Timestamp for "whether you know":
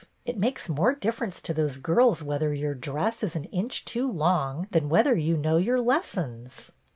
4.89-5.57